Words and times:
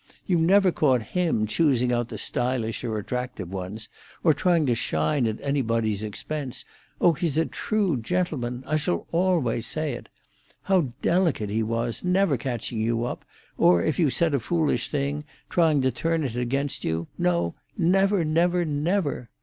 You 0.25 0.39
never 0.39 0.71
caught 0.71 1.03
him 1.13 1.45
choosing 1.45 1.91
out 1.91 2.07
the 2.09 2.17
stylish 2.17 2.83
or 2.83 2.97
attractive 2.97 3.51
ones, 3.51 3.87
or 4.23 4.33
trying 4.33 4.65
to 4.65 4.73
shine 4.73 5.27
at 5.27 5.39
anybody's 5.41 6.01
expense. 6.01 6.65
Oh, 6.99 7.13
he's 7.13 7.37
a 7.37 7.45
true 7.45 7.97
gentleman—I 7.97 8.77
shall 8.77 9.05
always 9.11 9.67
say 9.67 9.93
it. 9.93 10.09
How 10.63 10.87
delicate 11.03 11.51
he 11.51 11.61
was, 11.61 12.03
never 12.03 12.35
catching 12.35 12.81
you 12.81 13.05
up, 13.05 13.23
or 13.59 13.83
if 13.83 13.99
you 13.99 14.09
said 14.09 14.33
a 14.33 14.39
foolish 14.39 14.89
thing, 14.89 15.23
trying 15.51 15.83
to 15.83 15.91
turn 15.91 16.23
it 16.23 16.35
against 16.35 16.83
you. 16.83 17.05
No, 17.19 17.53
never, 17.77 18.25
never, 18.25 18.65
never! 18.65 19.29